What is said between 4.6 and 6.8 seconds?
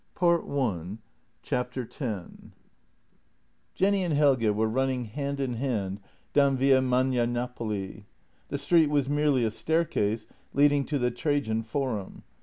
running hand in hand down